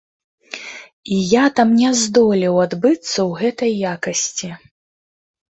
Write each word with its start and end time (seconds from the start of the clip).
І 1.15 1.17
я 1.33 1.43
там 1.59 1.69
не 1.81 1.91
здолеў 2.03 2.55
адбыцца 2.65 3.05
ў 3.05 3.31
гэтай 3.45 3.71
якасці. 3.93 4.51